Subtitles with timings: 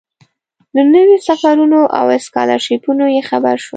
[0.75, 3.69] له نویو سفرونو او سکالرشیپونو یې خبر شم.